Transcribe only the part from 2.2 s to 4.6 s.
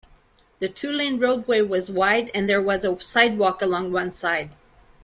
and there was a sidewalk along one side.